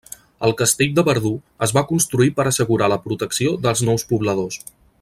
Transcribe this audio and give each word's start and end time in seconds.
El 0.47 0.53
castell 0.61 0.95
de 0.99 1.03
Verdú 1.09 1.33
es 1.67 1.73
va 1.79 1.83
construir 1.91 2.33
per 2.39 2.47
assegurar 2.53 2.89
la 2.95 2.99
protecció 3.05 3.53
dels 3.67 3.85
nous 3.91 4.07
pobladors. 4.15 4.59